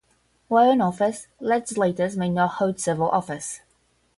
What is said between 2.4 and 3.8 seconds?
hold civil office.